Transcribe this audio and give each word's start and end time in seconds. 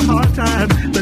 a 0.00 0.12
hard 0.12 0.34
time. 0.34 0.99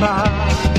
bye. 0.00 0.71